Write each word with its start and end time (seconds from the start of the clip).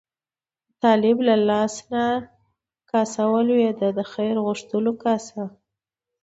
د 0.69 0.71
طالب 0.83 1.17
له 1.27 1.35
لاس 1.49 1.73
نه 1.91 2.03
کاسه 2.91 3.23
ولوېده، 3.31 3.89
د 3.97 3.99
خیر 4.11 4.35
غوښتلو 4.45 4.91
کاسه. 5.03 5.43